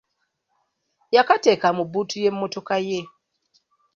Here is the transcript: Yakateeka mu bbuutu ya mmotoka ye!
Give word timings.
Yakateeka 1.15 1.67
mu 1.77 1.83
bbuutu 1.85 2.15
ya 2.23 2.31
mmotoka 2.33 2.75
ye! 2.87 2.99